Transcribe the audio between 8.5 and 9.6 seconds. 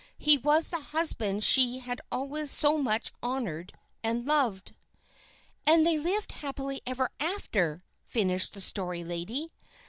the Story Lady.